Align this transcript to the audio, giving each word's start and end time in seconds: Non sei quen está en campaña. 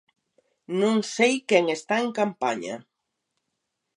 Non 0.79 0.97
sei 1.15 1.35
quen 1.49 1.65
está 1.77 1.95
en 2.05 2.11
campaña. 2.19 2.75